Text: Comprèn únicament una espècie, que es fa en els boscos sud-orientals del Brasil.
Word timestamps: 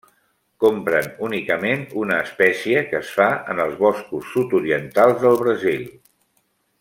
Comprèn 0.63 1.09
únicament 1.27 1.83
una 2.05 2.17
espècie, 2.29 2.81
que 2.93 2.97
es 3.03 3.13
fa 3.19 3.29
en 3.55 3.63
els 3.69 3.77
boscos 3.85 4.33
sud-orientals 4.35 5.23
del 5.27 5.41
Brasil. 5.47 5.89